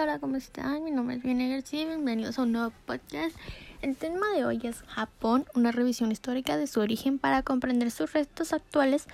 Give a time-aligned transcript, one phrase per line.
[0.00, 0.84] Hola, ¿cómo están?
[0.84, 3.34] Mi nombre es Viene García y bienvenidos a un nuevo podcast.
[3.82, 8.12] El tema de hoy es Japón, una revisión histórica de su origen para comprender sus
[8.12, 9.08] restos actuales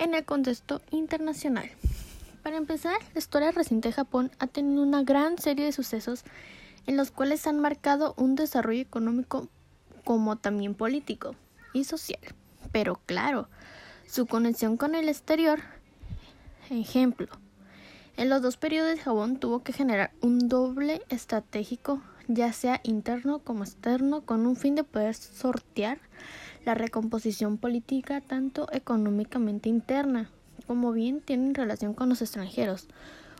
[0.00, 1.70] en el contexto internacional.
[2.42, 6.24] Para empezar, la historia reciente de Japón ha tenido una gran serie de sucesos
[6.88, 9.48] en los cuales han marcado un desarrollo económico
[10.02, 11.36] como también político
[11.72, 12.20] y social.
[12.72, 13.48] Pero claro,
[14.08, 15.60] su conexión con el exterior,
[16.70, 17.28] ejemplo,
[18.16, 23.64] en los dos periodos Japón tuvo que generar un doble estratégico, ya sea interno como
[23.64, 25.98] externo, con un fin de poder sortear
[26.64, 30.30] la recomposición política tanto económicamente interna
[30.66, 32.88] como bien tienen relación con los extranjeros.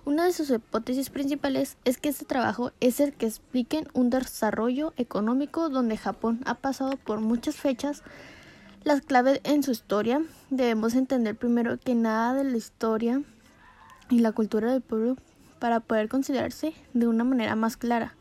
[0.05, 4.93] Una de sus hipótesis principales es que este trabajo es el que explique un desarrollo
[4.99, 8.03] económico donde Japón ha pasado por muchas fechas
[8.83, 10.23] las claves en su historia.
[10.51, 13.23] Debemos entender primero que nada de la historia
[14.11, 15.17] y la cultura del pueblo
[15.59, 18.15] para poder considerarse de una manera más clara.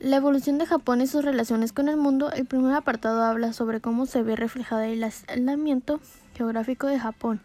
[0.00, 3.80] La evolución de Japón y sus relaciones con el mundo, el primer apartado habla sobre
[3.80, 6.00] cómo se ve reflejada el aislamiento
[6.34, 7.40] geográfico de Japón,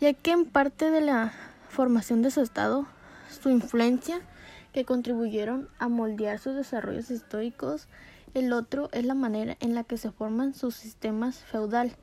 [0.00, 1.32] ya que en parte de la
[1.68, 2.86] formación de su estado,
[3.28, 4.20] su influencia
[4.72, 7.86] que contribuyeron a moldear sus desarrollos históricos,
[8.34, 11.96] el otro es la manera en la que se forman sus sistemas feudal,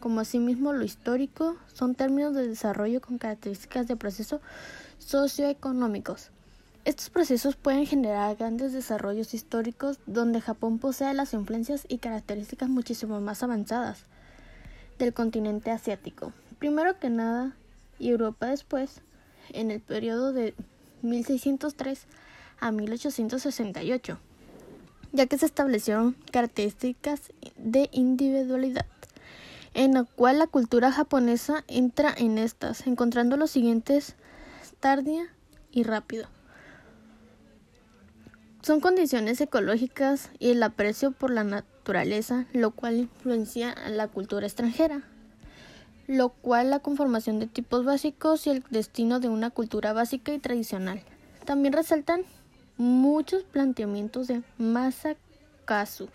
[0.00, 4.40] como asimismo lo histórico, son términos de desarrollo con características de procesos
[4.98, 6.30] socioeconómicos.
[6.84, 13.20] Estos procesos pueden generar grandes desarrollos históricos donde Japón posee las influencias y características muchísimo
[13.20, 14.04] más avanzadas
[14.98, 16.32] del continente asiático.
[16.58, 17.52] Primero que nada,
[17.98, 19.02] y Europa después,
[19.50, 20.54] en el periodo de
[21.02, 22.06] 1603
[22.60, 24.18] a 1868,
[25.12, 28.86] ya que se establecieron características de individualidad
[29.78, 34.16] en la cual la cultura japonesa entra en estas, encontrando los siguientes
[34.80, 35.32] tardia
[35.70, 36.26] y rápido.
[38.60, 44.48] Son condiciones ecológicas y el aprecio por la naturaleza, lo cual influencia a la cultura
[44.48, 45.04] extranjera,
[46.08, 50.40] lo cual la conformación de tipos básicos y el destino de una cultura básica y
[50.40, 51.02] tradicional.
[51.44, 52.22] También resaltan
[52.78, 56.08] muchos planteamientos de Masakazu,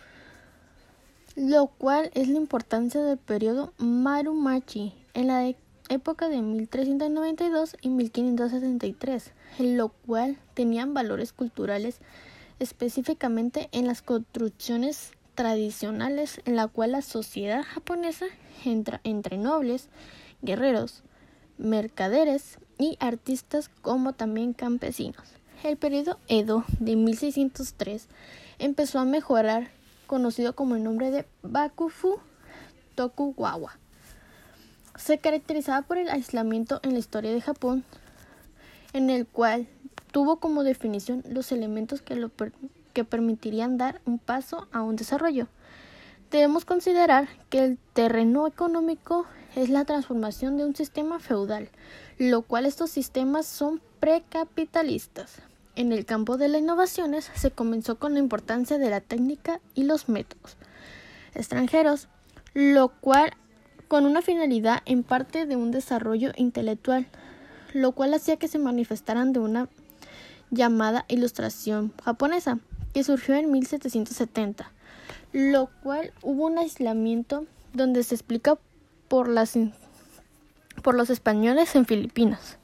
[1.35, 5.53] lo cual es la importancia del periodo Marumachi en la
[5.89, 11.99] época de 1392 y 1573, en lo cual tenían valores culturales
[12.59, 18.25] específicamente en las construcciones tradicionales en la cual la sociedad japonesa
[18.63, 19.89] entra entre nobles,
[20.41, 21.03] guerreros,
[21.57, 25.27] mercaderes y artistas como también campesinos.
[25.63, 28.07] El periodo Edo de 1603
[28.59, 29.71] empezó a mejorar
[30.13, 32.19] conocido como el nombre de Bakufu
[32.93, 33.79] Tokugawa.
[34.95, 37.83] Se caracterizaba por el aislamiento en la historia de Japón,
[38.93, 39.67] en el cual
[40.11, 42.29] tuvo como definición los elementos que, lo
[42.93, 45.47] que permitirían dar un paso a un desarrollo.
[46.29, 49.25] Debemos considerar que el terreno económico
[49.55, 51.69] es la transformación de un sistema feudal,
[52.19, 55.41] lo cual estos sistemas son precapitalistas.
[55.75, 59.83] En el campo de las innovaciones se comenzó con la importancia de la técnica y
[59.83, 60.55] los métodos
[61.33, 62.07] extranjeros,
[62.53, 63.33] lo cual
[63.87, 67.07] con una finalidad en parte de un desarrollo intelectual,
[67.73, 69.67] lo cual hacía que se manifestaran de una
[70.51, 72.59] llamada ilustración japonesa,
[72.93, 74.71] que surgió en 1770,
[75.31, 78.59] lo cual hubo un aislamiento donde se explica
[79.07, 79.57] por, las,
[80.83, 82.57] por los españoles en Filipinas.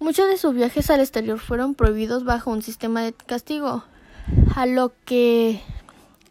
[0.00, 3.84] Muchos de sus viajes al exterior fueron prohibidos bajo un sistema de castigo,
[4.56, 5.60] a lo que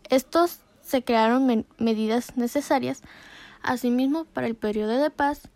[0.09, 3.03] estos se crearon medidas necesarias,
[3.61, 5.49] asimismo para el periodo de paz,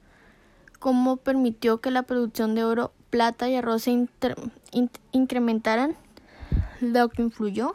[0.77, 4.07] como permitió que la producción de oro, plata y arroz se
[5.11, 5.95] incrementaran,
[6.81, 7.73] lo que influyó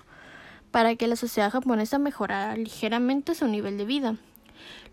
[0.71, 4.17] para que la sociedad japonesa mejorara ligeramente su nivel de vida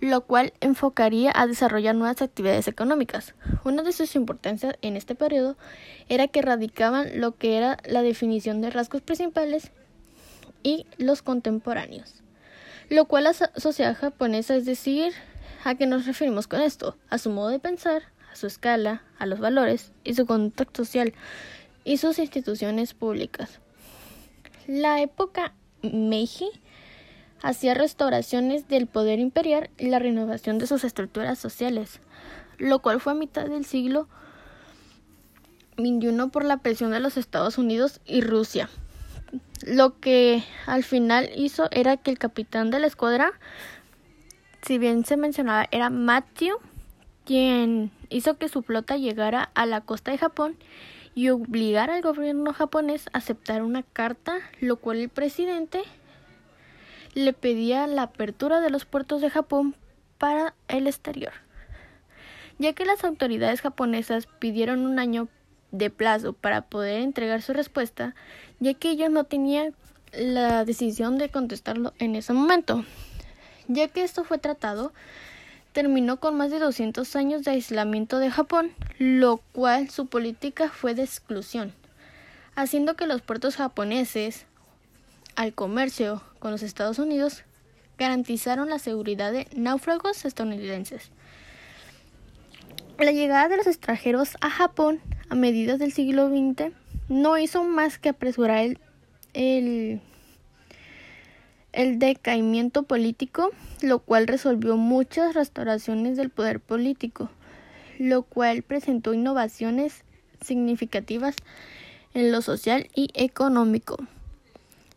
[0.02, 3.34] lo cual enfocaría a desarrollar nuevas actividades económicas.
[3.64, 5.58] Una de sus importancias en este periodo
[6.10, 9.72] era que radicaban lo que era la definición de rasgos principales
[10.64, 12.24] y los contemporáneos,
[12.90, 15.14] lo cual la sociedad japonesa, es decir,
[15.64, 16.98] ¿a qué nos referimos con esto?
[17.10, 21.14] A su modo de pensar, a su escala, a los valores y su contacto social
[21.84, 23.60] y sus instituciones públicas.
[24.68, 25.54] La época
[25.84, 26.50] Meiji
[27.46, 32.00] hacía restauraciones del poder imperial y la renovación de sus estructuras sociales,
[32.58, 34.08] lo cual fue a mitad del siglo
[35.78, 38.68] XXI por la presión de los Estados Unidos y Rusia.
[39.64, 43.34] Lo que al final hizo era que el capitán de la escuadra,
[44.64, 46.58] si bien se mencionaba, era Matthew,
[47.26, 50.58] quien hizo que su flota llegara a la costa de Japón
[51.14, 55.84] y obligar al gobierno japonés a aceptar una carta, lo cual el presidente
[57.16, 59.76] le pedía la apertura de los puertos de Japón
[60.18, 61.34] para el exterior,
[62.60, 65.28] ya que las autoridades japonesas pidieron un año
[65.72, 68.16] de plazo para poder entregar su respuesta,
[68.60, 69.74] ya que ellos no tenían
[70.14, 72.86] la decisión de contestarlo en ese momento.
[73.68, 74.94] Ya que esto fue tratado,
[75.74, 80.94] terminó con más de 200 años de aislamiento de Japón, lo cual su política fue
[80.96, 81.74] de exclusión,
[82.56, 84.46] haciendo que los puertos japoneses,
[85.36, 87.44] al comercio con los Estados Unidos,
[87.98, 91.12] garantizaron la seguridad de náufragos estadounidenses.
[92.98, 96.74] La llegada de los extranjeros a Japón a mediados del siglo XX
[97.10, 98.80] no hizo más que apresurar el,
[99.34, 100.02] el,
[101.74, 103.52] el decaimiento político,
[103.82, 107.30] lo cual resolvió muchas restauraciones del poder político,
[108.00, 110.04] lo cual presentó innovaciones
[110.42, 111.36] significativas
[112.14, 113.98] en lo social y económico,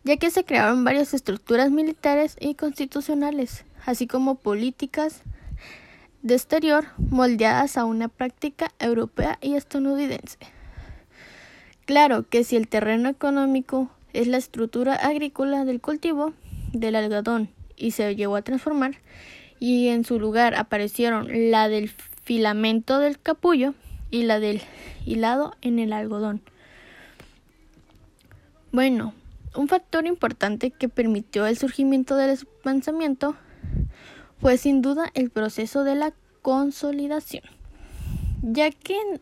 [0.09, 5.21] ya que se crearon varias estructuras militares y constitucionales, así como políticas
[6.23, 10.39] de exterior moldeadas a una práctica europea y estadounidense.
[11.85, 16.33] Claro que si el terreno económico es la estructura agrícola del cultivo
[16.73, 18.95] del algodón y se llegó a transformar
[19.59, 21.87] y en su lugar aparecieron la del
[22.23, 23.75] filamento del capullo
[24.09, 24.63] y la del
[25.05, 26.41] hilado en el algodón.
[28.71, 29.13] Bueno,
[29.55, 33.35] un factor importante que permitió el surgimiento del pensamiento
[34.39, 37.43] fue sin duda el proceso de la consolidación,
[38.41, 39.21] ya que en,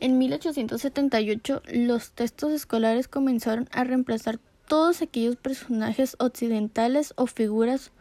[0.00, 4.38] en 1878 los textos escolares comenzaron a reemplazar
[4.68, 7.92] todos aquellos personajes occidentales o figuras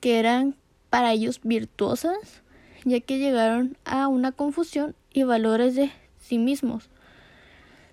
[0.00, 0.56] que eran
[0.88, 2.42] para ellos virtuosas,
[2.84, 6.88] ya que llegaron a una confusión y valores de sí mismos.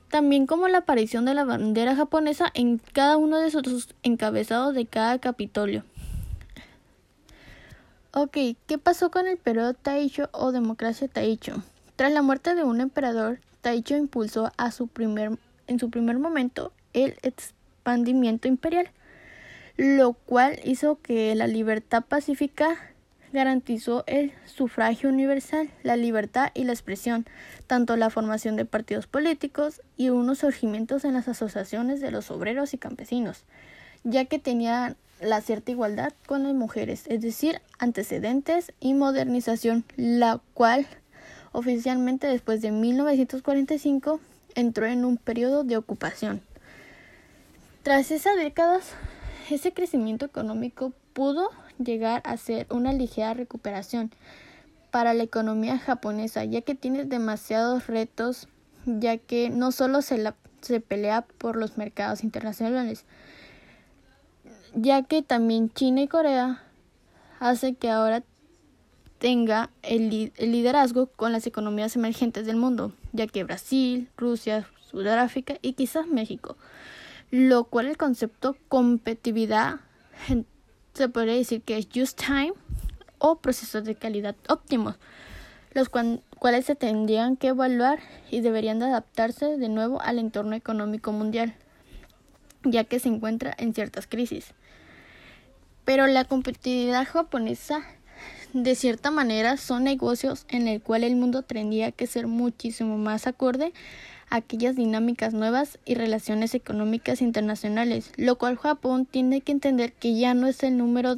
[0.09, 4.85] También como la aparición de la bandera japonesa en cada uno de sus encabezados de
[4.85, 5.83] cada capitolio.
[8.13, 11.61] Ok, ¿qué pasó con el periodo Taisho o democracia Taisho?
[11.97, 15.37] Tras la muerte de un emperador, Taisho impulsó a su primer,
[15.67, 18.89] en su primer momento el expandimiento imperial,
[19.75, 22.77] lo cual hizo que la libertad pacífica
[23.33, 27.25] garantizó el sufragio universal, la libertad y la expresión,
[27.67, 32.73] tanto la formación de partidos políticos y unos surgimientos en las asociaciones de los obreros
[32.73, 33.43] y campesinos,
[34.03, 40.39] ya que tenían la cierta igualdad con las mujeres, es decir, antecedentes y modernización, la
[40.53, 40.87] cual
[41.51, 44.19] oficialmente después de 1945
[44.55, 46.41] entró en un periodo de ocupación.
[47.83, 48.91] Tras esas décadas,
[49.49, 54.11] ese crecimiento económico pudo llegar a ser una ligera recuperación
[54.91, 58.47] para la economía japonesa, ya que tiene demasiados retos,
[58.85, 63.05] ya que no solo se, la, se pelea por los mercados internacionales,
[64.73, 66.63] ya que también China y Corea
[67.39, 68.23] hace que ahora
[69.19, 75.73] tenga el, liderazgo con las economías emergentes del mundo, ya que Brasil, Rusia, Sudáfrica y
[75.73, 76.55] quizás México,
[77.31, 79.79] lo cual el concepto competitividad
[80.97, 82.53] se podría decir que es just time
[83.19, 84.95] o procesos de calidad óptimos,
[85.73, 87.99] los cuales se tendrían que evaluar
[88.31, 91.55] y deberían de adaptarse de nuevo al entorno económico mundial,
[92.63, 94.53] ya que se encuentra en ciertas crisis.
[95.85, 97.83] Pero la competitividad japonesa,
[98.53, 103.27] de cierta manera, son negocios en el cual el mundo tendría que ser muchísimo más
[103.27, 103.71] acorde
[104.29, 110.33] aquellas dinámicas nuevas y relaciones económicas internacionales, lo cual Japón tiene que entender que ya
[110.33, 111.15] no es el número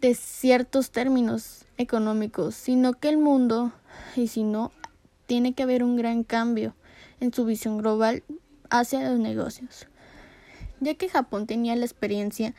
[0.00, 3.72] de ciertos términos económicos, sino que el mundo,
[4.16, 4.72] y si no,
[5.26, 6.74] tiene que haber un gran cambio
[7.20, 8.22] en su visión global
[8.70, 9.86] hacia los negocios.
[10.80, 12.54] Ya que Japón tenía la experiencia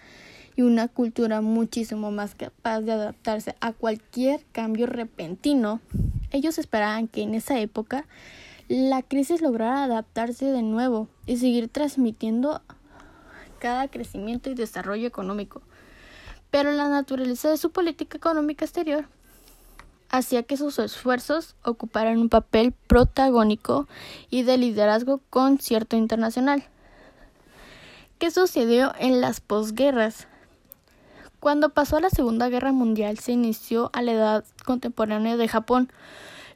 [0.55, 5.81] y una cultura muchísimo más capaz de adaptarse a cualquier cambio repentino,
[6.31, 8.05] ellos esperaban que en esa época
[8.67, 12.61] la crisis lograra adaptarse de nuevo y seguir transmitiendo
[13.59, 15.61] cada crecimiento y desarrollo económico.
[16.49, 19.05] Pero la naturaleza de su política económica exterior
[20.09, 23.87] hacía que sus esfuerzos ocuparan un papel protagónico
[24.29, 26.63] y de liderazgo con cierto internacional.
[28.17, 30.27] ¿Qué sucedió en las posguerras?
[31.39, 35.91] Cuando pasó la Segunda Guerra Mundial se inició a la edad contemporánea de Japón,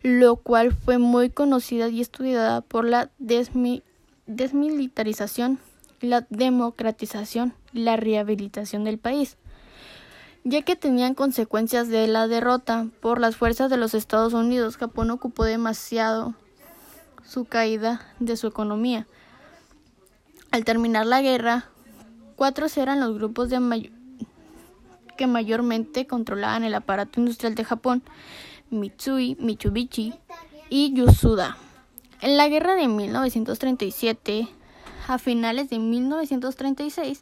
[0.01, 5.59] lo cual fue muy conocida y estudiada por la desmilitarización,
[6.01, 9.35] la democratización y la rehabilitación del país,
[10.43, 14.77] ya que tenían consecuencias de la derrota por las fuerzas de los Estados Unidos.
[14.77, 16.33] Japón ocupó demasiado
[17.25, 19.05] su caída de su economía.
[20.51, 21.65] Al terminar la guerra,
[22.35, 23.91] cuatro eran los grupos de
[25.17, 28.01] que mayormente controlaban el aparato industrial de Japón,
[28.69, 30.13] Mitsui, Mitsubishi
[30.69, 31.57] y Yusuda.
[32.21, 34.47] En la guerra de 1937,
[35.07, 37.21] a finales de 1936,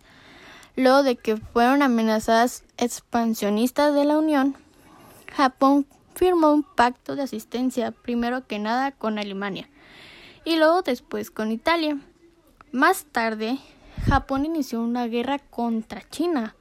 [0.75, 4.55] luego de que fueron amenazadas expansionistas de la Unión,
[5.33, 5.85] Japón
[6.15, 9.69] firmó un pacto de asistencia, primero que nada con Alemania
[10.47, 11.99] y luego después con Italia.
[12.71, 13.59] Más tarde,
[14.07, 16.55] Japón inició una guerra contra China,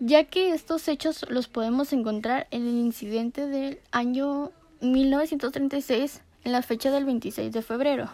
[0.00, 6.62] ya que estos hechos los podemos encontrar en el incidente del año 1936 en la
[6.62, 8.08] fecha del 26 de febrero,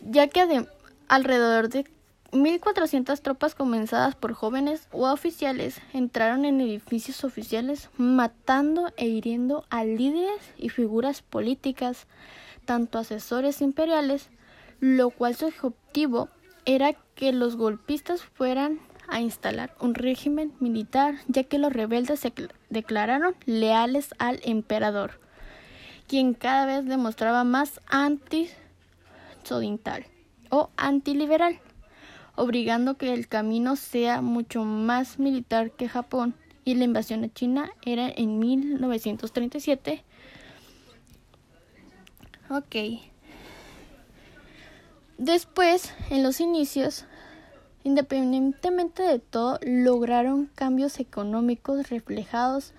[0.00, 0.66] ya que
[1.08, 1.84] alrededor de
[2.32, 9.84] 1.400 tropas comenzadas por jóvenes u oficiales entraron en edificios oficiales matando e hiriendo a
[9.84, 12.06] líderes y figuras políticas,
[12.64, 14.30] tanto asesores imperiales,
[14.78, 16.28] lo cual su objetivo
[16.64, 18.80] era que los golpistas fueran
[19.10, 22.32] a instalar un régimen militar, ya que los rebeldes se
[22.68, 25.18] declararon leales al emperador,
[26.06, 30.04] quien cada vez demostraba más anti-sodintal
[30.50, 31.58] o antiliberal
[32.40, 37.70] obligando que el camino sea mucho más militar que Japón y la invasión a China
[37.82, 40.02] era en 1937.
[42.48, 43.02] Ok.
[45.18, 47.04] Después, en los inicios,
[47.84, 52.72] independientemente de todo, lograron cambios económicos reflejados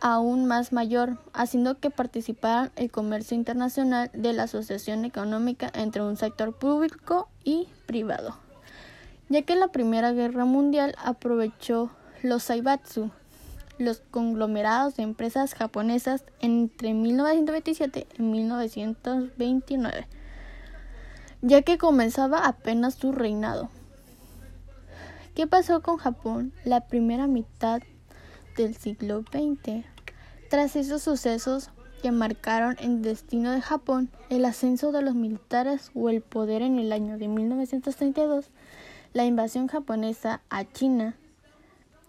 [0.00, 6.16] aún más mayor, haciendo que participaran el comercio internacional de la asociación económica entre un
[6.16, 8.36] sector público y privado
[9.32, 11.90] ya que la Primera Guerra Mundial aprovechó
[12.22, 13.10] los Saibatsu,
[13.78, 20.06] los conglomerados de empresas japonesas entre 1927 y 1929,
[21.40, 23.70] ya que comenzaba apenas su reinado.
[25.34, 27.80] ¿Qué pasó con Japón la primera mitad
[28.54, 29.86] del siglo XX?
[30.50, 31.70] Tras esos sucesos
[32.02, 36.78] que marcaron el destino de Japón, el ascenso de los militares o el poder en
[36.78, 38.50] el año de 1932,
[39.14, 41.16] la invasión japonesa a China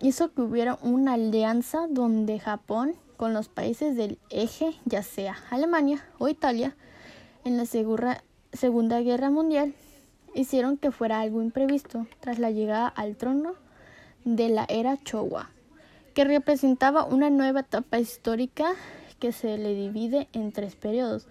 [0.01, 6.03] hizo que hubiera una alianza donde Japón con los países del eje, ya sea Alemania
[6.17, 6.75] o Italia,
[7.45, 9.73] en la Segunda Guerra Mundial,
[10.35, 13.53] hicieron que fuera algo imprevisto tras la llegada al trono
[14.25, 15.49] de la era Showa,
[16.13, 18.73] que representaba una nueva etapa histórica
[19.19, 21.27] que se le divide en tres periodos,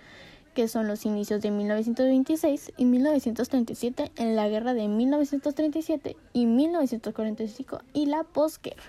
[0.55, 7.81] que son los inicios de 1926 y 1937 en la guerra de 1937 y 1945
[7.93, 8.83] y la posguerra.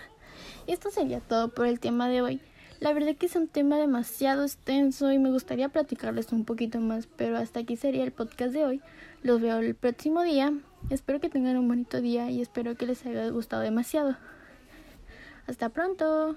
[0.68, 2.42] Esto sería todo por el tema de hoy.
[2.84, 7.08] La verdad que es un tema demasiado extenso y me gustaría platicarles un poquito más,
[7.08, 8.82] pero hasta aquí sería el podcast de hoy.
[9.22, 10.52] Los veo el próximo día.
[10.90, 14.18] Espero que tengan un bonito día y espero que les haya gustado demasiado.
[15.48, 16.36] Hasta pronto.